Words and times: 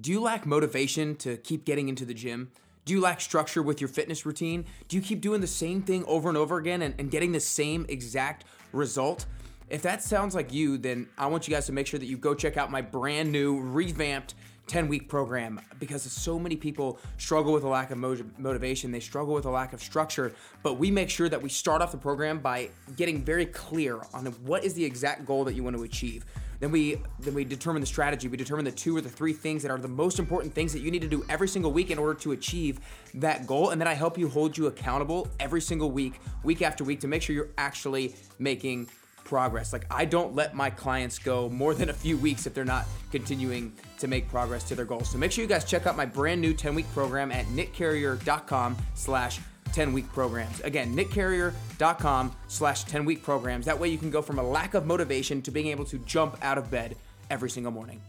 Do 0.00 0.12
you 0.12 0.20
lack 0.20 0.46
motivation 0.46 1.16
to 1.16 1.36
keep 1.38 1.64
getting 1.64 1.88
into 1.88 2.04
the 2.04 2.14
gym? 2.14 2.52
Do 2.84 2.94
you 2.94 3.00
lack 3.00 3.20
structure 3.20 3.62
with 3.62 3.80
your 3.80 3.88
fitness 3.88 4.24
routine? 4.24 4.64
Do 4.86 4.96
you 4.96 5.02
keep 5.02 5.20
doing 5.20 5.40
the 5.40 5.48
same 5.48 5.82
thing 5.82 6.04
over 6.06 6.28
and 6.28 6.38
over 6.38 6.56
again 6.56 6.82
and, 6.82 6.94
and 7.00 7.10
getting 7.10 7.32
the 7.32 7.40
same 7.40 7.84
exact 7.88 8.44
result? 8.72 9.26
If 9.68 9.82
that 9.82 10.02
sounds 10.02 10.36
like 10.36 10.52
you, 10.52 10.78
then 10.78 11.08
I 11.18 11.26
want 11.26 11.48
you 11.48 11.54
guys 11.54 11.66
to 11.66 11.72
make 11.72 11.88
sure 11.88 11.98
that 11.98 12.06
you 12.06 12.16
go 12.16 12.32
check 12.32 12.56
out 12.56 12.70
my 12.70 12.80
brand 12.80 13.32
new, 13.32 13.60
revamped 13.60 14.36
10 14.68 14.86
week 14.86 15.08
program 15.08 15.60
because 15.80 16.02
so 16.02 16.38
many 16.38 16.54
people 16.54 17.00
struggle 17.16 17.52
with 17.52 17.64
a 17.64 17.68
lack 17.68 17.90
of 17.90 17.98
motivation. 18.38 18.92
They 18.92 19.00
struggle 19.00 19.34
with 19.34 19.46
a 19.46 19.50
lack 19.50 19.72
of 19.72 19.82
structure. 19.82 20.32
But 20.62 20.74
we 20.74 20.92
make 20.92 21.10
sure 21.10 21.28
that 21.28 21.42
we 21.42 21.48
start 21.48 21.82
off 21.82 21.90
the 21.90 21.98
program 21.98 22.38
by 22.38 22.70
getting 22.96 23.24
very 23.24 23.46
clear 23.46 24.00
on 24.14 24.26
what 24.44 24.62
is 24.62 24.74
the 24.74 24.84
exact 24.84 25.26
goal 25.26 25.44
that 25.44 25.54
you 25.54 25.64
want 25.64 25.76
to 25.76 25.82
achieve. 25.82 26.24
Then 26.60 26.70
we 26.70 27.00
then 27.20 27.34
we 27.34 27.44
determine 27.44 27.80
the 27.80 27.86
strategy. 27.86 28.28
We 28.28 28.36
determine 28.36 28.64
the 28.64 28.72
two 28.72 28.96
or 28.96 29.00
the 29.00 29.08
three 29.08 29.32
things 29.32 29.62
that 29.62 29.70
are 29.70 29.78
the 29.78 29.88
most 29.88 30.18
important 30.18 30.54
things 30.54 30.72
that 30.72 30.80
you 30.80 30.90
need 30.90 31.02
to 31.02 31.08
do 31.08 31.24
every 31.28 31.48
single 31.48 31.72
week 31.72 31.90
in 31.90 31.98
order 31.98 32.14
to 32.20 32.32
achieve 32.32 32.80
that 33.14 33.46
goal. 33.46 33.70
And 33.70 33.80
then 33.80 33.88
I 33.88 33.94
help 33.94 34.18
you 34.18 34.28
hold 34.28 34.56
you 34.56 34.66
accountable 34.66 35.28
every 35.38 35.60
single 35.60 35.90
week, 35.90 36.20
week 36.42 36.62
after 36.62 36.84
week, 36.84 37.00
to 37.00 37.08
make 37.08 37.22
sure 37.22 37.34
you're 37.34 37.50
actually 37.58 38.14
making 38.38 38.88
progress. 39.28 39.72
Like 39.72 39.84
I 39.90 40.04
don't 40.06 40.34
let 40.34 40.54
my 40.54 40.70
clients 40.70 41.18
go 41.18 41.48
more 41.50 41.74
than 41.74 41.90
a 41.90 41.92
few 41.92 42.16
weeks 42.16 42.46
if 42.46 42.54
they're 42.54 42.64
not 42.64 42.86
continuing 43.12 43.72
to 43.98 44.08
make 44.08 44.28
progress 44.28 44.64
to 44.64 44.74
their 44.74 44.86
goals. 44.86 45.10
So 45.10 45.18
make 45.18 45.32
sure 45.32 45.42
you 45.42 45.48
guys 45.48 45.64
check 45.64 45.86
out 45.86 45.96
my 45.96 46.06
brand 46.06 46.40
new 46.40 46.54
10-week 46.54 46.90
program 46.92 47.30
at 47.30 47.44
nickcarrier.com 47.46 48.76
slash 48.94 49.40
10 49.78 49.92
week 49.92 50.12
programs. 50.12 50.58
Again, 50.62 50.92
nickcarrier.com 50.96 52.34
slash 52.48 52.82
10 52.82 53.04
week 53.04 53.22
programs. 53.22 53.64
That 53.66 53.78
way 53.78 53.86
you 53.88 53.96
can 53.96 54.10
go 54.10 54.20
from 54.20 54.40
a 54.40 54.42
lack 54.42 54.74
of 54.74 54.86
motivation 54.86 55.40
to 55.42 55.52
being 55.52 55.68
able 55.68 55.84
to 55.84 55.98
jump 55.98 56.36
out 56.42 56.58
of 56.58 56.68
bed 56.68 56.96
every 57.30 57.48
single 57.48 57.70
morning. 57.70 58.02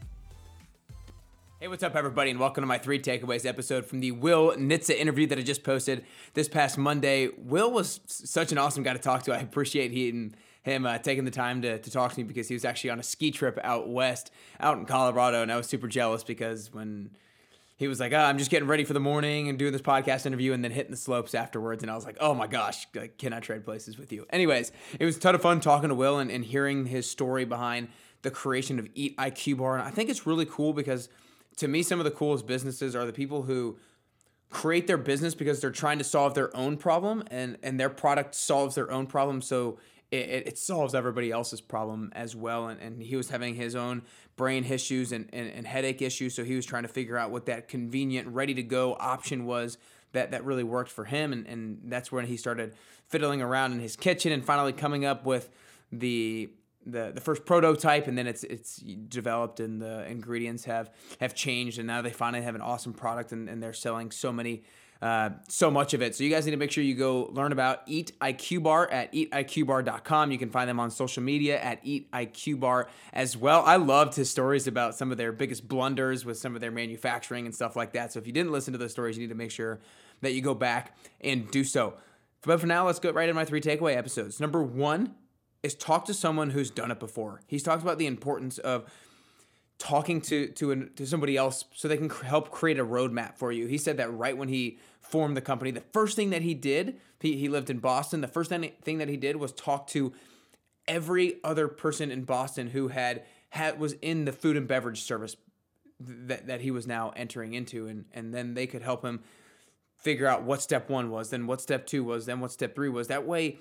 Hey, 1.60 1.68
what's 1.68 1.84
up, 1.84 1.96
everybody, 1.96 2.32
and 2.32 2.40
welcome 2.40 2.64
to 2.64 2.66
my 2.66 2.80
three 2.80 3.00
takeaways 3.00 3.46
episode 3.46 3.86
from 3.86 4.00
the 4.00 4.12
Will 4.12 4.54
Nitze 4.54 4.90
interview 4.90 5.28
that 5.28 5.38
I 5.38 5.44
just 5.44 5.64
posted 5.64 6.04
this 6.34 6.48
past 6.48 6.76
Monday. 6.80 7.30
Will 7.38 7.70
was 7.70 8.00
such 8.08 8.52
an 8.52 8.58
awesome 8.58 8.82
guy 8.82 8.94
to 8.94 9.00
talk 9.00 9.22
to. 9.26 9.36
I 9.36 9.38
appreciate 9.38 9.92
him 9.92 10.34
him 10.64 10.88
uh, 10.88 10.98
taking 10.98 11.24
the 11.24 11.32
time 11.32 11.62
to, 11.62 11.78
to 11.78 11.92
talk 11.92 12.14
to 12.14 12.18
me 12.18 12.24
because 12.24 12.48
he 12.48 12.56
was 12.56 12.66
actually 12.66 12.90
on 12.90 13.00
a 13.00 13.04
ski 13.04 13.30
trip 13.30 13.60
out 13.64 13.88
west, 13.88 14.32
out 14.60 14.80
in 14.80 14.88
Colorado, 14.88 15.44
and 15.44 15.52
I 15.52 15.58
was 15.58 15.68
super 15.68 15.88
jealous 15.88 16.24
because 16.24 16.74
when 16.74 17.12
he 17.80 17.88
was 17.88 17.98
like, 17.98 18.12
oh, 18.12 18.18
I'm 18.18 18.38
just 18.38 18.52
getting 18.52 18.68
ready 18.68 18.84
for 18.84 18.92
the 18.92 19.00
morning 19.00 19.48
and 19.48 19.58
doing 19.58 19.72
this 19.72 19.82
podcast 19.82 20.26
interview 20.26 20.52
and 20.52 20.62
then 20.62 20.72
hitting 20.72 20.92
the 20.92 20.98
slopes 20.98 21.34
afterwards. 21.34 21.82
And 21.82 21.90
I 21.90 21.96
was 21.96 22.06
like, 22.06 22.18
oh 22.20 22.34
my 22.34 22.46
gosh, 22.46 22.86
like, 22.94 23.18
can 23.18 23.32
I 23.32 23.40
trade 23.40 23.64
places 23.64 23.98
with 23.98 24.12
you? 24.12 24.26
Anyways, 24.32 24.74
it 25.00 25.06
was 25.06 25.16
a 25.16 25.20
ton 25.22 25.34
of 25.34 25.42
fun 25.42 25.62
talking 25.62 25.88
to 25.88 25.96
Will 25.96 26.20
and, 26.20 26.30
and 26.30 26.44
hearing 26.44 26.88
his 26.88 27.10
story 27.10 27.46
behind 27.46 27.88
the 28.22 28.32
creation 28.32 28.80
of 28.80 28.90
Eat 28.96 29.16
IQ 29.16 29.60
Bar. 29.60 29.78
And 29.78 29.88
I 29.88 29.92
think 29.92 30.10
it's 30.10 30.28
really 30.28 30.46
cool 30.46 30.74
because 30.74 31.08
to 31.56 31.70
me, 31.70 31.82
some 31.82 32.02
of 32.02 32.04
the 32.04 32.12
coolest 32.12 32.46
businesses 32.46 32.98
are 32.98 33.06
the 33.06 33.14
people 33.14 33.44
who 33.44 33.78
create 34.50 34.86
their 34.86 34.98
business 34.98 35.34
because 35.34 35.62
they're 35.62 35.72
trying 35.72 36.00
to 36.00 36.04
solve 36.04 36.34
their 36.34 36.54
own 36.58 36.76
problem 36.76 37.24
and, 37.32 37.58
and 37.64 37.80
their 37.80 37.90
product 37.90 38.36
solves 38.36 38.76
their 38.76 38.92
own 38.92 39.08
problem. 39.08 39.42
So 39.42 39.78
it, 40.12 40.48
it, 40.48 40.58
solves 40.58 40.96
everybody 40.96 41.32
else's 41.32 41.62
problem 41.62 42.12
as 42.16 42.36
well. 42.36 42.68
And, 42.68 42.82
and 42.82 43.02
he 43.02 43.16
was 43.16 43.30
having 43.30 43.56
his 43.56 43.76
own 43.76 44.02
brain 44.36 44.66
issues 44.66 45.12
and, 45.12 45.30
and, 45.32 45.50
and 45.52 45.68
headache 45.68 46.02
issues. 46.02 46.34
So 46.34 46.44
he 46.44 46.56
was 46.56 46.66
trying 46.66 46.84
to 46.84 46.90
figure 46.90 47.18
out 47.18 47.32
what 47.32 47.46
that 47.46 47.68
convenient, 47.68 48.28
ready 48.30 48.54
to 48.56 48.64
go 48.64 48.96
option 49.00 49.46
was 49.46 49.78
that, 50.14 50.32
that 50.32 50.44
really 50.44 50.64
worked 50.64 50.90
for 50.90 51.06
him. 51.06 51.32
And, 51.32 51.46
and 51.46 51.80
that's 51.86 52.12
when 52.12 52.26
he 52.26 52.38
started 52.38 52.74
fiddling 53.08 53.42
around 53.42 53.74
in 53.74 53.80
his 53.80 53.96
kitchen 53.96 54.32
and 54.32 54.44
finally 54.44 54.74
coming 54.74 55.06
up 55.06 55.26
with 55.26 55.50
the 55.92 56.50
the 56.86 57.12
the 57.14 57.22
first 57.22 57.46
prototype 57.46 58.08
and 58.08 58.18
then 58.18 58.26
it's 58.26 58.44
it's 58.46 58.78
developed 58.78 59.60
and 59.60 59.82
the 59.82 60.10
ingredients 60.10 60.64
have 60.64 60.90
have 61.20 61.36
changed 61.36 61.78
and 61.78 61.86
now 61.86 62.02
they 62.02 62.10
finally 62.10 62.42
have 62.42 62.56
an 62.56 62.62
awesome 62.62 62.94
product 62.94 63.34
and, 63.34 63.50
and 63.50 63.62
they're 63.62 63.74
selling 63.74 64.12
so 64.12 64.32
many 64.32 64.64
uh, 65.02 65.30
so 65.48 65.72
much 65.72 65.94
of 65.94 66.02
it. 66.02 66.16
So 66.16 66.24
you 66.24 66.30
guys 66.30 66.46
need 66.46 66.52
to 66.52 66.58
make 66.58 66.72
sure 66.72 66.84
you 66.84 66.96
go 66.96 67.30
learn 67.32 67.52
about 67.52 67.84
Eat 67.86 68.12
IQ 68.20 68.64
Bar 68.64 68.92
at 68.92 69.14
eatiqbar.com. 69.14 70.32
You 70.32 70.38
can 70.38 70.50
find 70.50 70.70
them 70.70 70.80
on 70.80 70.92
social 70.92 71.24
media 71.24 71.60
at 71.60 71.80
Eat 71.84 72.12
IQ 72.12 72.60
Bar 72.60 72.90
as 73.14 73.38
well. 73.38 73.64
I 73.66 73.78
loved 73.78 74.16
his 74.16 74.30
stories 74.30 74.68
about 74.68 74.96
some 74.96 75.12
of 75.12 75.18
their 75.18 75.32
biggest 75.32 75.68
blunders 75.68 76.26
with 76.26 76.38
some 76.38 76.54
of 76.54 76.62
their 76.62 76.72
manufacturing 76.72 77.46
and 77.46 77.56
stuff 77.56 77.78
like 77.78 77.94
that. 77.94 78.12
So 78.12 78.20
if 78.20 78.28
you 78.28 78.34
didn't 78.34 78.52
listen 78.52 78.74
to 78.74 78.78
those 78.78 78.92
stories, 78.92 79.18
you 79.18 79.22
need 79.22 79.30
to 79.30 79.36
make 79.36 79.52
sure 79.52 79.80
that 80.22 80.34
you 80.34 80.42
go 80.42 80.54
back 80.54 80.98
and 81.22 81.50
do 81.50 81.64
so. 81.64 81.94
But 82.42 82.60
for 82.60 82.68
now, 82.68 82.86
let's 82.86 83.00
go 83.00 83.12
right 83.12 83.30
into 83.30 83.36
my 83.36 83.46
three 83.46 83.62
takeaway 83.62 83.96
episodes. 83.96 84.40
Number 84.40 84.62
one 84.62 85.16
is 85.64 85.76
talk 85.76 86.06
to 86.06 86.14
someone 86.14 86.50
who's 86.50 86.72
done 86.72 86.92
it 86.92 87.00
before. 87.00 87.42
He's 87.48 87.64
talked 87.64 87.84
about 87.84 87.98
the 88.00 88.08
importance 88.08 88.58
of 88.58 88.86
talking 89.80 90.20
to 90.20 90.48
to 90.50 90.72
an, 90.72 90.92
to 90.96 91.08
somebody 91.08 91.38
else 91.38 91.66
so 91.74 91.88
they 91.88 91.98
can 91.98 92.10
help 92.10 92.52
create 92.52 92.78
a 92.78 92.86
roadmap 92.86 93.38
for 93.38 93.52
you. 93.52 93.66
He 93.66 93.78
said 93.78 93.98
that 93.98 94.14
right 94.14 94.38
when 94.38 94.50
he 94.50 94.78
formed 95.00 95.36
the 95.36 95.42
company, 95.42 95.72
the 95.72 95.82
first 95.82 96.16
thing 96.16 96.30
that 96.30 96.44
he 96.44 96.54
did, 96.54 97.00
he, 97.20 97.38
he 97.38 97.50
lived 97.50 97.70
in 97.70 97.80
Boston. 97.80 98.22
The 98.22 98.28
first 98.28 98.52
thing 98.52 98.98
that 99.00 99.10
he 99.10 99.18
did 99.18 99.38
was 99.38 99.52
talk 99.54 99.88
to 99.88 100.14
every 100.88 101.38
other 101.44 101.68
person 101.68 102.12
in 102.12 102.26
Boston 102.26 102.68
who 102.68 102.90
had 102.90 103.24
had 103.50 103.80
was 103.80 103.94
in 104.02 104.26
the 104.26 104.34
food 104.34 104.56
and 104.56 104.68
beverage 104.68 105.02
service 105.02 105.36
that 106.00 106.48
that 106.48 106.62
he 106.62 106.72
was 106.72 106.86
now 106.86 107.12
entering 107.16 107.54
into, 107.54 107.88
and 107.88 108.06
and 108.14 108.34
then 108.34 108.54
they 108.54 108.68
could 108.68 108.82
help 108.82 109.04
him 109.04 109.22
figure 109.96 110.28
out 110.28 110.44
what 110.44 110.62
step 110.62 110.90
one 110.90 111.10
was, 111.10 111.30
then 111.30 111.48
what 111.48 111.60
step 111.60 111.86
two 111.88 112.04
was, 112.04 112.26
then 112.26 112.40
what 112.40 112.52
step 112.52 112.76
three 112.76 112.90
was. 112.90 113.08
That 113.08 113.26
way 113.26 113.58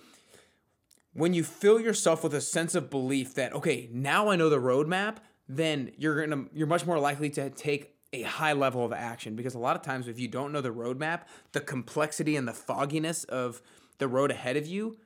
when 1.14 1.34
you 1.34 1.42
fill 1.42 1.80
yourself 1.80 2.22
with 2.22 2.34
a 2.34 2.40
sense 2.40 2.74
of 2.74 2.90
belief 2.90 3.34
that 3.34 3.52
okay 3.52 3.88
now 3.92 4.28
i 4.28 4.36
know 4.36 4.48
the 4.48 4.60
roadmap 4.60 5.16
then 5.48 5.92
you're 5.96 6.26
gonna 6.26 6.44
you're 6.52 6.66
much 6.66 6.86
more 6.86 6.98
likely 6.98 7.30
to 7.30 7.50
take 7.50 7.94
a 8.12 8.22
high 8.22 8.54
level 8.54 8.84
of 8.84 8.92
action 8.92 9.36
because 9.36 9.54
a 9.54 9.58
lot 9.58 9.76
of 9.76 9.82
times 9.82 10.08
if 10.08 10.18
you 10.18 10.28
don't 10.28 10.52
know 10.52 10.60
the 10.60 10.72
roadmap, 10.72 11.22
the 11.52 11.60
complexity 11.60 12.36
and 12.36 12.48
the 12.48 12.54
fogginess 12.54 13.24
of 13.24 13.60
the 13.98 14.08
road 14.08 14.30
ahead 14.30 14.56
of 14.56 14.66
you 14.66 14.98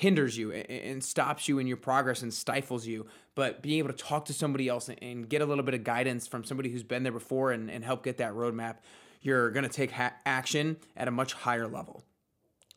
hinders 0.00 0.38
you 0.38 0.50
and 0.50 1.04
stops 1.04 1.46
you 1.46 1.58
in 1.58 1.66
your 1.66 1.76
progress 1.76 2.22
and 2.22 2.32
stifles 2.32 2.86
you. 2.86 3.04
But 3.34 3.60
being 3.60 3.78
able 3.78 3.90
to 3.90 3.96
talk 3.96 4.24
to 4.26 4.32
somebody 4.32 4.66
else 4.66 4.88
and 4.88 5.28
get 5.28 5.42
a 5.42 5.44
little 5.44 5.62
bit 5.62 5.74
of 5.74 5.84
guidance 5.84 6.26
from 6.26 6.42
somebody 6.42 6.70
who's 6.70 6.82
been 6.82 7.02
there 7.02 7.12
before 7.12 7.52
and, 7.52 7.70
and 7.70 7.84
help 7.84 8.02
get 8.02 8.16
that 8.16 8.32
roadmap, 8.32 8.76
you're 9.20 9.50
going 9.50 9.64
to 9.64 9.68
take 9.68 9.90
ha- 9.90 10.14
action 10.24 10.78
at 10.96 11.06
a 11.06 11.10
much 11.10 11.34
higher 11.34 11.68
level. 11.68 12.02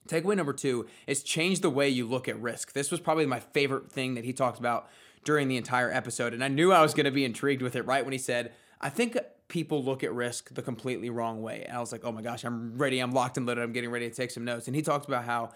Takeaway 0.09 0.35
number 0.35 0.51
two 0.51 0.85
is 1.07 1.23
change 1.23 1.61
the 1.61 1.69
way 1.69 1.87
you 1.87 2.05
look 2.05 2.27
at 2.27 2.37
risk. 2.41 2.73
This 2.73 2.91
was 2.91 2.99
probably 2.99 3.25
my 3.25 3.39
favorite 3.39 3.89
thing 3.89 4.15
that 4.15 4.25
he 4.25 4.33
talked 4.33 4.59
about 4.59 4.89
during 5.23 5.47
the 5.47 5.57
entire 5.57 5.91
episode. 5.91 6.33
And 6.33 6.43
I 6.43 6.47
knew 6.47 6.71
I 6.71 6.81
was 6.81 6.93
going 6.93 7.05
to 7.05 7.11
be 7.11 7.25
intrigued 7.25 7.61
with 7.61 7.75
it 7.75 7.85
right 7.85 8.03
when 8.03 8.11
he 8.11 8.17
said, 8.17 8.51
I 8.81 8.89
think 8.89 9.17
people 9.47 9.83
look 9.83 10.03
at 10.03 10.13
risk 10.13 10.53
the 10.53 10.61
completely 10.61 11.09
wrong 11.09 11.41
way. 11.41 11.63
And 11.67 11.77
I 11.77 11.79
was 11.79 11.91
like, 11.91 12.03
oh 12.03 12.11
my 12.11 12.21
gosh, 12.21 12.43
I'm 12.43 12.77
ready. 12.77 12.99
I'm 12.99 13.11
locked 13.11 13.37
and 13.37 13.45
loaded. 13.45 13.63
I'm 13.63 13.71
getting 13.71 13.91
ready 13.91 14.09
to 14.09 14.15
take 14.15 14.31
some 14.31 14.45
notes. 14.45 14.67
And 14.67 14.75
he 14.75 14.81
talked 14.81 15.07
about 15.07 15.25
how 15.25 15.51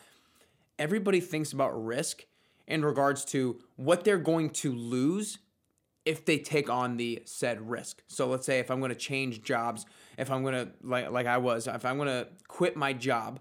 everybody 0.80 1.20
thinks 1.20 1.52
about 1.52 1.72
risk 1.84 2.26
in 2.68 2.84
regards 2.84 3.26
to 3.26 3.60
what 3.76 4.04
they're 4.04 4.18
going 4.18 4.50
to 4.52 4.74
lose 4.74 5.40
if 6.06 6.24
they 6.24 6.38
take 6.38 6.70
on 6.70 6.98
the 6.98 7.22
said 7.26 7.70
risk. 7.70 8.02
So 8.08 8.28
let's 8.28 8.46
say 8.46 8.60
if 8.60 8.72
I'm 8.72 8.80
going 8.80 8.90
to 8.90 8.96
change 8.96 9.42
jobs, 9.42 9.86
if 10.18 10.32
I'm 10.32 10.42
going 10.42 10.54
to 10.54 10.72
like 10.82 11.12
like 11.12 11.28
I 11.28 11.38
was, 11.38 11.68
if 11.68 11.84
I'm 11.84 11.98
going 11.98 12.08
to 12.08 12.28
quit 12.48 12.78
my 12.78 12.94
job, 12.94 13.40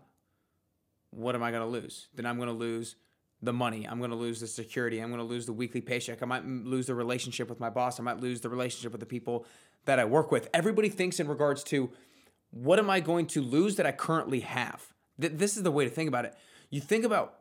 what 1.10 1.34
am 1.34 1.42
I 1.42 1.50
going 1.50 1.62
to 1.62 1.68
lose? 1.68 2.08
Then 2.14 2.26
I'm 2.26 2.36
going 2.36 2.48
to 2.48 2.54
lose 2.54 2.96
the 3.42 3.52
money. 3.52 3.86
I'm 3.86 3.98
going 3.98 4.10
to 4.10 4.16
lose 4.16 4.40
the 4.40 4.46
security. 4.46 5.00
I'm 5.00 5.08
going 5.08 5.20
to 5.20 5.24
lose 5.24 5.46
the 5.46 5.52
weekly 5.52 5.80
paycheck. 5.80 6.22
I 6.22 6.26
might 6.26 6.46
lose 6.46 6.86
the 6.86 6.94
relationship 6.94 7.48
with 7.48 7.60
my 7.60 7.70
boss. 7.70 8.00
I 8.00 8.02
might 8.02 8.20
lose 8.20 8.40
the 8.40 8.48
relationship 8.48 8.92
with 8.92 9.00
the 9.00 9.06
people 9.06 9.46
that 9.84 9.98
I 9.98 10.04
work 10.04 10.30
with. 10.32 10.48
Everybody 10.54 10.88
thinks 10.88 11.20
in 11.20 11.28
regards 11.28 11.62
to 11.64 11.90
what 12.50 12.78
am 12.78 12.88
I 12.88 13.00
going 13.00 13.26
to 13.28 13.42
lose 13.42 13.76
that 13.76 13.86
I 13.86 13.92
currently 13.92 14.40
have? 14.40 14.92
This 15.18 15.56
is 15.56 15.62
the 15.62 15.70
way 15.70 15.84
to 15.84 15.90
think 15.90 16.08
about 16.08 16.24
it. 16.24 16.34
You 16.70 16.80
think 16.80 17.04
about 17.04 17.40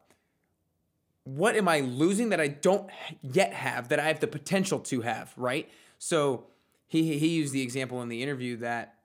what 1.24 1.56
am 1.56 1.68
I 1.68 1.80
losing 1.80 2.30
that 2.30 2.40
I 2.40 2.48
don't 2.48 2.90
yet 3.22 3.54
have 3.54 3.90
that 3.90 4.00
I 4.00 4.08
have 4.08 4.20
the 4.20 4.28
potential 4.28 4.80
to 4.80 5.02
have, 5.02 5.34
right? 5.36 5.70
So 5.98 6.46
he 6.88 7.18
he 7.18 7.30
used 7.30 7.54
the 7.54 7.62
example 7.62 8.02
in 8.02 8.10
the 8.10 8.22
interview 8.22 8.58
that 8.58 8.96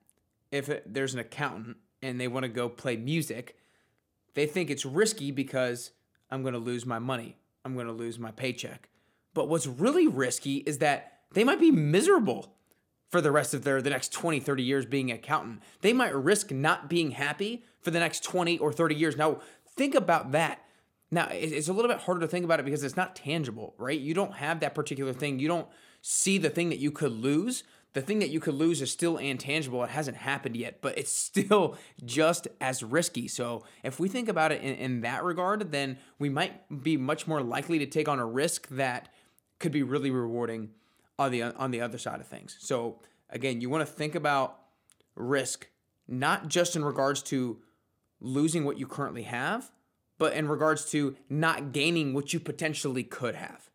if 0.53 0.69
it, 0.69 0.93
there's 0.93 1.15
an 1.15 1.21
accountant 1.21 1.79
and 2.03 2.21
they 2.21 2.29
want 2.29 2.45
to 2.45 2.49
go 2.49 2.69
play 2.69 2.97
music, 2.97 3.57
they 4.35 4.47
think 4.47 4.71
it's 4.71 4.85
risky 4.85 5.31
because 5.31 5.93
I'm 6.31 6.43
going 6.43 6.55
to 6.55 6.61
lose 6.61 6.87
my 6.87 6.99
money. 6.99 7.37
I'm 7.65 7.75
going 7.75 7.87
to 7.87 7.93
lose 7.93 8.19
my 8.19 8.31
paycheck. 8.31 8.89
But 9.35 9.49
what's 9.49 9.67
really 9.67 10.07
risky 10.07 10.59
is 10.59 10.79
that 10.79 11.21
they 11.33 11.45
might 11.45 11.61
be 11.61 11.71
miserable 11.71 12.55
for 13.11 13.21
the 13.21 13.31
rest 13.31 13.55
of 13.55 13.65
their 13.65 13.83
the 13.83 13.91
next 13.91 14.13
20, 14.13 14.41
30 14.41 14.63
years 14.63 14.87
being 14.87 15.11
an 15.11 15.17
accountant. 15.17 15.63
They 15.81 15.93
might 15.93 16.15
risk 16.15 16.51
not 16.51 16.89
being 16.89 17.13
happy 17.13 17.65
for 17.81 17.91
the 17.91 17.99
next 17.99 18.23
20 18.25 18.59
or 18.59 18.73
30 18.73 18.95
years. 18.95 19.17
Now, 19.17 19.41
think 19.77 19.95
about 19.95 20.33
that. 20.33 20.65
Now, 21.11 21.29
it's 21.31 21.69
a 21.69 21.73
little 21.73 21.91
bit 21.91 22.01
harder 22.01 22.21
to 22.21 22.29
think 22.29 22.45
about 22.45 22.61
it 22.61 22.65
because 22.65 22.85
it's 22.85 22.97
not 22.97 23.17
tangible, 23.17 23.75
right? 23.79 23.99
You 23.99 24.15
don't 24.15 24.35
have 24.35 24.61
that 24.61 24.77
particular 24.77 25.13
thing. 25.13 25.41
You 25.41 25.49
don't 25.49 25.67
see 26.03 26.39
the 26.39 26.51
thing 26.51 26.69
that 26.69 26.79
you 26.79 26.93
could 26.93 27.13
lose 27.13 27.65
the 27.93 28.03
thing 28.03 28.21
that 28.21 28.31
you 28.31 28.41
could 28.41 28.55
lose 28.55 28.81
is 28.81 28.91
still 28.91 29.17
intangible. 29.17 29.83
It 29.83 29.91
hasn't 29.91 30.17
happened 30.17 30.57
yet, 30.57 30.81
but 30.81 30.97
it's 30.97 31.13
still 31.29 31.77
just 32.05 32.49
as 32.61 32.83
risky. 32.83 33.29
So 33.29 33.65
if 33.83 33.99
we 33.99 34.09
think 34.09 34.29
about 34.29 34.53
it 34.53 34.63
in, 34.63 34.75
in 34.77 35.01
that 35.03 35.25
regard, 35.25 35.73
then 35.73 35.99
we 36.19 36.29
might 36.29 36.83
be 36.83 36.97
much 36.97 37.27
more 37.27 37.43
likely 37.43 37.79
to 37.81 37.87
take 37.87 38.09
on 38.09 38.19
a 38.19 38.27
risk 38.27 38.69
that 38.69 39.09
could 39.59 39.73
be 39.73 39.83
really 39.83 40.11
rewarding 40.11 40.71
on 41.19 41.31
the 41.31 41.43
on 41.43 41.71
the 41.71 41.81
other 41.81 41.99
side 41.99 42.21
of 42.21 42.27
things. 42.27 42.57
So 42.61 43.01
again, 43.29 43.61
you 43.61 43.69
want 43.69 43.87
to 43.87 43.93
think 43.93 44.15
about 44.15 44.59
risk, 45.15 45.69
not 46.09 46.49
just 46.49 46.77
in 46.77 46.85
regards 46.85 47.23
to 47.25 47.59
losing 48.21 48.65
what 48.65 48.79
you 48.79 48.87
currently 48.87 49.23
have, 49.25 49.71
but 50.19 50.33
in 50.33 50.49
regards 50.49 50.91
to 50.91 51.17
not 51.29 51.73
gaining 51.73 52.15
what 52.15 52.33
you 52.33 52.41
potentially 52.41 53.03
could 53.03 53.35
have. 53.35 53.71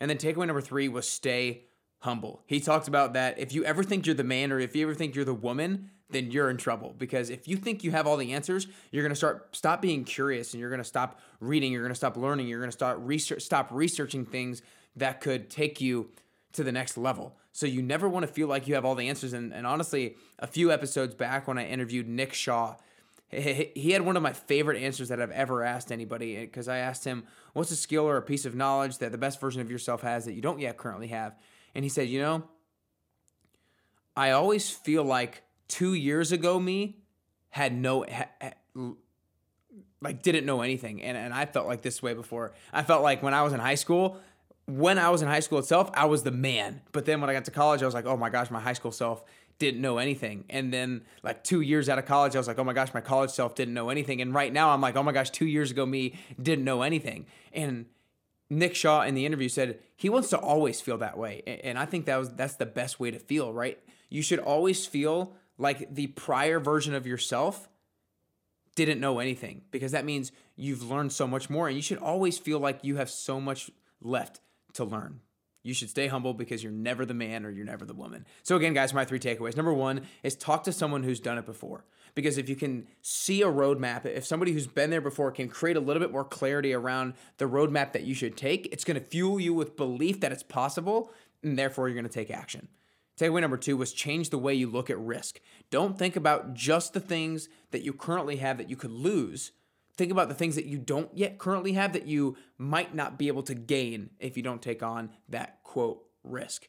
And 0.00 0.10
then 0.10 0.18
takeaway 0.18 0.46
number 0.46 0.60
three 0.60 0.88
was 0.88 1.08
stay 1.08 1.64
humble. 2.04 2.42
He 2.46 2.60
talked 2.60 2.86
about 2.86 3.14
that 3.14 3.38
if 3.38 3.52
you 3.52 3.64
ever 3.64 3.82
think 3.82 4.04
you're 4.04 4.14
the 4.14 4.24
man 4.24 4.52
or 4.52 4.60
if 4.60 4.76
you 4.76 4.84
ever 4.84 4.94
think 4.94 5.14
you're 5.14 5.24
the 5.24 5.32
woman, 5.32 5.90
then 6.10 6.30
you're 6.30 6.50
in 6.50 6.58
trouble 6.58 6.94
because 6.98 7.30
if 7.30 7.48
you 7.48 7.56
think 7.56 7.82
you 7.82 7.90
have 7.92 8.06
all 8.06 8.18
the 8.18 8.34
answers, 8.34 8.66
you're 8.90 9.02
going 9.02 9.10
to 9.10 9.16
start 9.16 9.56
stop 9.56 9.80
being 9.80 10.04
curious 10.04 10.52
and 10.52 10.60
you're 10.60 10.68
going 10.68 10.82
to 10.82 10.84
stop 10.84 11.18
reading, 11.40 11.72
you're 11.72 11.82
going 11.82 11.90
to 11.90 11.96
stop 11.96 12.18
learning, 12.18 12.46
you're 12.46 12.60
going 12.60 12.70
to 12.70 12.76
start 12.76 12.98
research 13.00 13.42
stop 13.42 13.68
researching 13.70 14.26
things 14.26 14.60
that 14.96 15.22
could 15.22 15.48
take 15.48 15.80
you 15.80 16.10
to 16.52 16.62
the 16.62 16.70
next 16.70 16.98
level. 16.98 17.36
So 17.52 17.66
you 17.66 17.82
never 17.82 18.06
want 18.06 18.26
to 18.26 18.32
feel 18.32 18.48
like 18.48 18.68
you 18.68 18.74
have 18.74 18.84
all 18.84 18.94
the 18.94 19.08
answers 19.08 19.32
and, 19.32 19.52
and 19.54 19.66
honestly, 19.66 20.16
a 20.38 20.46
few 20.46 20.70
episodes 20.70 21.14
back 21.14 21.48
when 21.48 21.56
I 21.56 21.66
interviewed 21.66 22.06
Nick 22.06 22.34
Shaw, 22.34 22.76
he 23.30 23.90
had 23.92 24.02
one 24.02 24.16
of 24.16 24.22
my 24.22 24.34
favorite 24.34 24.80
answers 24.80 25.08
that 25.08 25.22
I've 25.22 25.30
ever 25.30 25.64
asked 25.64 25.90
anybody 25.90 26.36
eh, 26.36 26.40
because 26.42 26.68
I 26.68 26.78
asked 26.78 27.04
him, 27.04 27.24
What's 27.54 27.70
a 27.70 27.76
skill 27.76 28.06
or 28.06 28.18
a 28.18 28.22
piece 28.22 28.44
of 28.44 28.54
knowledge 28.54 28.98
that 28.98 29.10
the 29.10 29.18
best 29.18 29.40
version 29.40 29.62
of 29.62 29.70
yourself 29.70 30.02
has 30.02 30.26
that 30.26 30.34
you 30.34 30.42
don't 30.42 30.60
yet 30.60 30.76
currently 30.76 31.08
have? 31.08 31.34
And 31.74 31.84
he 31.84 31.88
said, 31.88 32.08
You 32.08 32.20
know, 32.20 32.44
I 34.16 34.30
always 34.30 34.70
feel 34.70 35.04
like 35.04 35.42
two 35.68 35.94
years 35.94 36.32
ago 36.32 36.58
me 36.58 36.98
had 37.50 37.74
no, 37.74 38.04
like, 40.00 40.22
didn't 40.22 40.44
know 40.44 40.62
anything. 40.62 41.02
And, 41.02 41.16
and 41.16 41.32
I 41.32 41.46
felt 41.46 41.66
like 41.66 41.82
this 41.82 42.02
way 42.02 42.14
before. 42.14 42.52
I 42.72 42.82
felt 42.82 43.02
like 43.02 43.22
when 43.22 43.34
I 43.34 43.42
was 43.42 43.52
in 43.52 43.60
high 43.60 43.76
school, 43.76 44.18
when 44.66 44.98
I 44.98 45.10
was 45.10 45.22
in 45.22 45.28
high 45.28 45.40
school 45.40 45.58
itself, 45.58 45.90
I 45.94 46.06
was 46.06 46.22
the 46.22 46.30
man. 46.30 46.80
But 46.92 47.04
then 47.04 47.20
when 47.20 47.30
I 47.30 47.32
got 47.32 47.44
to 47.46 47.50
college, 47.50 47.82
I 47.82 47.86
was 47.86 47.94
like, 47.94 48.06
oh 48.06 48.16
my 48.16 48.30
gosh, 48.30 48.50
my 48.50 48.60
high 48.60 48.72
school 48.72 48.92
self 48.92 49.24
didn't 49.58 49.80
know 49.80 49.98
anything. 49.98 50.44
And 50.50 50.72
then 50.72 51.02
like 51.22 51.44
two 51.44 51.60
years 51.60 51.88
out 51.88 51.98
of 51.98 52.06
college, 52.06 52.34
I 52.34 52.38
was 52.38 52.48
like, 52.48 52.58
oh 52.58 52.64
my 52.64 52.72
gosh, 52.72 52.92
my 52.92 53.00
college 53.00 53.30
self 53.30 53.54
didn't 53.54 53.74
know 53.74 53.88
anything. 53.88 54.20
And 54.20 54.34
right 54.34 54.52
now 54.52 54.70
I'm 54.70 54.80
like, 54.80 54.96
oh 54.96 55.02
my 55.02 55.12
gosh, 55.12 55.30
two 55.30 55.46
years 55.46 55.70
ago 55.70 55.86
me 55.86 56.14
didn't 56.40 56.64
know 56.64 56.82
anything. 56.82 57.26
And 57.52 57.86
Nick 58.58 58.74
Shaw 58.74 59.02
in 59.02 59.14
the 59.14 59.26
interview 59.26 59.48
said 59.48 59.78
he 59.96 60.08
wants 60.08 60.30
to 60.30 60.38
always 60.38 60.80
feel 60.80 60.98
that 60.98 61.18
way. 61.18 61.42
And 61.64 61.78
I 61.78 61.86
think 61.86 62.06
that 62.06 62.16
was 62.16 62.30
that's 62.30 62.56
the 62.56 62.66
best 62.66 63.00
way 63.00 63.10
to 63.10 63.18
feel, 63.18 63.52
right? 63.52 63.78
You 64.08 64.22
should 64.22 64.38
always 64.38 64.86
feel 64.86 65.36
like 65.58 65.94
the 65.94 66.08
prior 66.08 66.60
version 66.60 66.94
of 66.94 67.06
yourself 67.06 67.68
didn't 68.74 69.00
know 69.00 69.18
anything 69.18 69.62
because 69.70 69.92
that 69.92 70.04
means 70.04 70.32
you've 70.56 70.90
learned 70.90 71.12
so 71.12 71.26
much 71.26 71.48
more 71.48 71.68
and 71.68 71.76
you 71.76 71.82
should 71.82 71.98
always 71.98 72.38
feel 72.38 72.58
like 72.58 72.80
you 72.82 72.96
have 72.96 73.10
so 73.10 73.40
much 73.40 73.70
left 74.00 74.40
to 74.74 74.84
learn. 74.84 75.20
You 75.62 75.72
should 75.72 75.88
stay 75.88 76.08
humble 76.08 76.34
because 76.34 76.62
you're 76.62 76.72
never 76.72 77.06
the 77.06 77.14
man 77.14 77.46
or 77.46 77.50
you're 77.50 77.64
never 77.64 77.86
the 77.86 77.94
woman. 77.94 78.26
So, 78.42 78.54
again, 78.54 78.74
guys, 78.74 78.92
my 78.92 79.06
three 79.06 79.18
takeaways. 79.18 79.56
Number 79.56 79.72
one 79.72 80.02
is 80.22 80.36
talk 80.36 80.64
to 80.64 80.72
someone 80.72 81.02
who's 81.02 81.20
done 81.20 81.38
it 81.38 81.46
before. 81.46 81.84
Because 82.14 82.38
if 82.38 82.48
you 82.48 82.54
can 82.54 82.86
see 83.02 83.42
a 83.42 83.46
roadmap, 83.46 84.06
if 84.06 84.24
somebody 84.24 84.52
who's 84.52 84.68
been 84.68 84.90
there 84.90 85.00
before 85.00 85.32
can 85.32 85.48
create 85.48 85.76
a 85.76 85.80
little 85.80 86.00
bit 86.00 86.12
more 86.12 86.24
clarity 86.24 86.72
around 86.72 87.14
the 87.38 87.46
roadmap 87.46 87.92
that 87.92 88.04
you 88.04 88.14
should 88.14 88.36
take, 88.36 88.68
it's 88.72 88.84
going 88.84 88.98
to 88.98 89.04
fuel 89.04 89.40
you 89.40 89.52
with 89.52 89.76
belief 89.76 90.20
that 90.20 90.30
it's 90.30 90.44
possible, 90.44 91.10
and 91.42 91.58
therefore 91.58 91.88
you're 91.88 91.96
going 92.00 92.06
to 92.06 92.12
take 92.12 92.30
action. 92.30 92.68
Takeaway 93.18 93.40
number 93.40 93.56
two 93.56 93.76
was 93.76 93.92
change 93.92 94.30
the 94.30 94.38
way 94.38 94.54
you 94.54 94.68
look 94.68 94.90
at 94.90 94.98
risk. 94.98 95.40
Don't 95.70 95.98
think 95.98 96.14
about 96.16 96.54
just 96.54 96.92
the 96.92 97.00
things 97.00 97.48
that 97.70 97.82
you 97.82 97.92
currently 97.92 98.36
have 98.36 98.58
that 98.58 98.70
you 98.70 98.76
could 98.76 98.92
lose 98.92 99.52
Think 99.96 100.10
about 100.10 100.28
the 100.28 100.34
things 100.34 100.56
that 100.56 100.66
you 100.66 100.78
don't 100.78 101.08
yet 101.16 101.38
currently 101.38 101.74
have 101.74 101.92
that 101.92 102.06
you 102.06 102.36
might 102.58 102.94
not 102.94 103.16
be 103.16 103.28
able 103.28 103.44
to 103.44 103.54
gain 103.54 104.10
if 104.18 104.36
you 104.36 104.42
don't 104.42 104.60
take 104.60 104.82
on 104.82 105.10
that 105.28 105.62
quote 105.62 106.02
risk. 106.24 106.68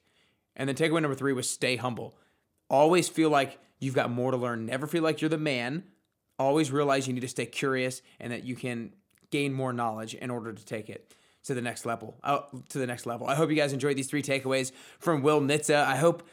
And 0.56 0.70
then 0.70 0.76
takeaway 0.76 1.02
number 1.02 1.16
three 1.16 1.34
was 1.34 1.50
stay 1.50 1.76
humble. 1.76 2.16
Always 2.70 3.10
feel 3.10 3.30
like 3.30 3.58
you've 3.86 3.96
got 3.96 4.10
more 4.10 4.32
to 4.32 4.38
learn. 4.38 4.66
Never 4.66 4.88
feel 4.88 5.04
like 5.04 5.22
you're 5.22 5.30
the 5.30 5.38
man. 5.38 5.84
Always 6.38 6.72
realize 6.72 7.08
you 7.08 7.14
need 7.14 7.22
to 7.22 7.28
stay 7.28 7.46
curious 7.46 8.02
and 8.20 8.34
that 8.34 8.44
you 8.44 8.56
can 8.56 8.94
gain 9.32 9.54
more 9.54 9.72
knowledge 9.72 10.16
in 10.16 10.30
order 10.30 10.52
to 10.52 10.66
take 10.66 10.90
it 10.90 11.14
to 11.44 11.54
the 11.54 11.62
next 11.62 11.86
level. 11.86 12.16
Uh, 12.24 12.40
to 12.70 12.80
the 12.80 12.88
next 12.88 13.06
level. 13.06 13.28
I 13.28 13.36
hope 13.36 13.50
you 13.50 13.56
guys 13.56 13.72
enjoyed 13.72 13.96
these 13.96 14.08
three 14.08 14.24
takeaways 14.24 14.72
from 15.00 15.22
Will 15.22 15.40
Nitze. 15.40 15.74
I 15.74 15.96
hope 15.96 16.28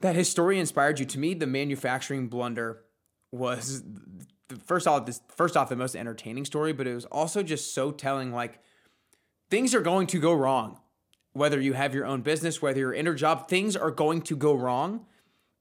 that 0.00 0.14
his 0.14 0.28
story 0.28 0.60
inspired 0.60 1.00
you. 1.00 1.06
To 1.06 1.18
me, 1.18 1.34
the 1.34 1.46
manufacturing 1.46 2.28
blunder 2.28 2.82
was 3.32 3.82
first 4.64 4.86
off 4.86 5.06
this 5.06 5.20
first 5.28 5.56
off 5.56 5.68
the 5.68 5.76
most 5.76 5.96
entertaining 5.96 6.44
story, 6.44 6.72
but 6.72 6.86
it 6.86 6.94
was 6.94 7.06
also 7.06 7.42
just 7.42 7.74
so 7.74 7.90
telling 7.90 8.32
like 8.32 8.58
things 9.48 9.74
are 9.74 9.80
going 9.80 10.06
to 10.08 10.20
go 10.20 10.32
wrong. 10.32 10.80
Whether 11.32 11.60
you 11.60 11.74
have 11.74 11.94
your 11.94 12.06
own 12.06 12.22
business, 12.22 12.60
whether 12.60 12.80
you're 12.80 12.92
in 12.92 13.06
a 13.06 13.14
job, 13.14 13.48
things 13.48 13.76
are 13.76 13.92
going 13.92 14.22
to 14.22 14.36
go 14.36 14.54
wrong. 14.54 15.06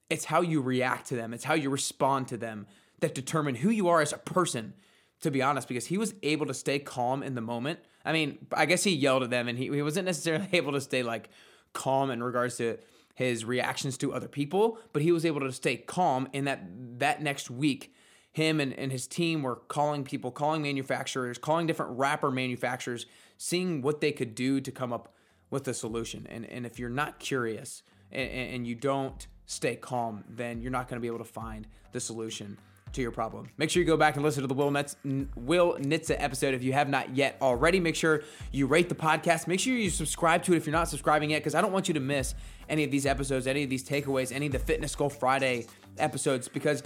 It's 0.10 0.26
how 0.26 0.42
you 0.42 0.62
react 0.62 1.08
to 1.08 1.16
them, 1.16 1.34
it's 1.34 1.44
how 1.44 1.54
you 1.54 1.70
respond 1.70 2.28
to 2.30 2.38
them 2.38 2.68
that 3.00 3.16
determine 3.16 3.56
who 3.56 3.70
you 3.70 3.88
are 3.88 4.02
as 4.02 4.12
a 4.12 4.18
person, 4.18 4.74
to 5.22 5.32
be 5.32 5.42
honest, 5.42 5.68
because 5.68 5.86
he 5.86 5.98
was 5.98 6.14
able 6.24 6.46
to 6.48 6.54
stay 6.54 6.80
calm 6.80 7.24
in 7.24 7.36
the 7.36 7.42
moment. 7.42 7.80
I 8.04 8.12
mean, 8.12 8.48
I 8.54 8.66
guess 8.66 8.84
he 8.84 8.92
yelled 8.92 9.24
at 9.24 9.30
them 9.30 9.48
and 9.48 9.58
he, 9.58 9.66
he 9.66 9.82
wasn't 9.82 10.06
necessarily 10.06 10.50
able 10.54 10.74
to 10.74 10.82
stay 10.82 11.04
like 11.04 11.30
calm 11.74 12.12
in 12.12 12.22
regards 12.24 12.58
to 12.58 12.78
his 13.16 13.46
reactions 13.46 13.98
to 13.98 14.14
other 14.14 14.28
people, 14.28 14.80
but 14.94 15.02
he 15.02 15.12
was 15.12 15.26
able 15.26 15.42
to 15.42 15.52
stay 15.52 15.78
calm 15.78 16.28
in 16.34 16.46
that 16.46 16.62
that 17.00 17.22
next 17.22 17.50
week 17.50 17.94
him 18.32 18.60
and, 18.60 18.74
and 18.74 18.92
his 18.92 19.08
team 19.08 19.42
were 19.42 19.56
calling 19.56 20.04
people, 20.04 20.32
calling 20.32 20.62
manufacturers, 20.62 21.38
calling 21.38 21.68
different 21.68 21.98
wrapper 21.98 22.32
manufacturers, 22.32 23.06
seeing 23.38 23.82
what 23.82 24.02
they 24.02 24.12
could 24.12 24.36
do 24.36 24.62
to 24.62 24.72
come 24.72 24.94
up 24.94 25.14
with 25.50 25.68
a 25.68 25.74
solution. 25.74 26.28
And, 26.30 26.46
and 26.46 26.66
if 26.66 26.78
you're 26.80 26.90
not 26.90 27.20
curious 27.20 27.84
and, 28.12 28.30
and 28.30 28.68
you 28.68 28.76
don't 28.76 29.28
stay 29.50 29.76
calm, 29.76 30.24
then 30.30 30.62
you're 30.62 30.72
not 30.72 30.88
going 30.88 30.98
to 30.98 31.02
be 31.02 31.08
able 31.08 31.18
to 31.18 31.24
find 31.24 31.66
the 31.92 32.00
solution 32.00 32.56
to 32.94 33.02
your 33.02 33.12
problem. 33.12 33.50
Make 33.58 33.72
sure 33.72 33.82
you 33.82 33.88
go 33.88 33.98
back 33.98 34.16
and 34.16 34.24
listen 34.24 34.42
to 34.42 34.48
the 34.48 34.54
Will, 34.54 34.70
Nitze, 34.70 35.28
Will 35.36 35.76
Nitze 35.80 36.16
episode 36.18 36.54
if 36.54 36.64
you 36.64 36.72
have 36.74 36.88
not 36.88 37.16
yet 37.16 37.36
already. 37.42 37.80
Make 37.80 37.96
sure 37.96 38.22
you 38.52 38.68
rate 38.68 38.90
the 38.90 38.96
podcast. 38.96 39.48
Make 39.48 39.60
sure 39.60 39.74
you 39.74 39.90
subscribe 39.90 40.44
to 40.44 40.54
it 40.54 40.58
if 40.58 40.68
you're 40.68 40.72
not 40.72 40.88
subscribing 40.88 41.32
yet, 41.32 41.40
because 41.40 41.56
I 41.56 41.62
don't 41.62 41.72
want 41.72 41.88
you 41.88 41.96
to 41.96 42.00
miss 42.00 42.36
any 42.70 42.84
of 42.84 42.92
these 42.92 43.08
episodes, 43.08 43.48
any 43.48 43.64
of 43.64 43.72
these 43.72 43.84
takeaways, 43.84 44.32
any 44.32 44.46
of 44.46 44.52
the 44.52 44.60
Fitness 44.60 44.96
Goal 44.96 45.10
Friday 45.10 45.66
episodes, 45.98 46.48
because 46.48 46.84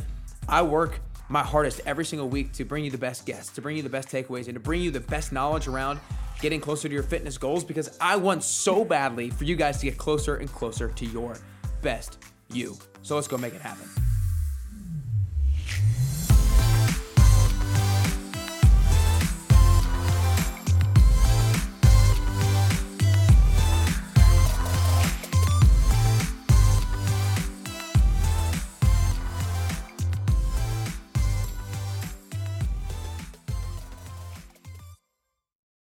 I 0.48 0.62
work 0.62 1.02
my 1.28 1.44
hardest 1.44 1.82
every 1.86 2.06
single 2.06 2.30
week 2.30 2.54
to 2.54 2.64
bring 2.64 2.86
you 2.86 2.92
the 2.92 2.98
best 2.98 3.26
guests, 3.26 3.52
to 3.56 3.62
bring 3.62 3.76
you 3.76 3.84
the 3.84 3.90
best 3.90 4.08
takeaways, 4.08 4.48
and 4.48 4.54
to 4.54 4.62
bring 4.62 4.82
you 4.82 4.92
the 4.92 5.02
best 5.02 5.34
knowledge 5.34 5.68
around 5.68 6.00
getting 6.40 6.62
closer 6.62 6.88
to 6.88 6.94
your 6.94 7.04
fitness 7.04 7.38
goals 7.38 7.64
because 7.64 7.98
I 8.00 8.16
want 8.16 8.44
so 8.44 8.86
badly 8.86 9.30
for 9.30 9.44
you 9.44 9.56
guys 9.58 9.80
to 9.80 9.86
get 9.86 9.98
closer 9.98 10.38
and 10.38 10.52
closer 10.52 10.90
to 10.90 11.06
your 11.06 11.38
best 11.82 12.20
you. 12.56 12.78
So 13.02 13.16
let's 13.16 13.28
go 13.28 13.38
make 13.38 13.54
it 13.54 13.62
happen. 13.62 13.88